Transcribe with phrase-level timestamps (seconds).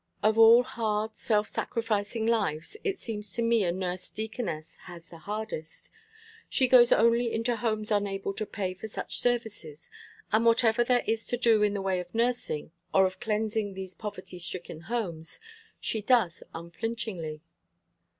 [0.23, 5.19] Of all hard, self sacrificing lives, it seems to me a nurse deaconess has the
[5.19, 5.91] hardest.
[6.49, 9.91] She goes only into homes unable to pay for such services,
[10.31, 13.93] and whatever there is to do in the way of nursing, or of cleansing these
[13.93, 15.39] poverty stricken homes,
[15.79, 17.43] she does unflinchingly."